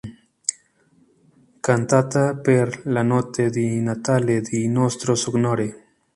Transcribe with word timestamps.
Cantata 1.61 2.33
per 2.35 2.81
la 2.87 3.03
Notte 3.03 3.51
di 3.51 3.79
Natale 3.81 4.41
di 4.41 4.67
Nostro 4.67 5.13
Signore. 5.13 5.83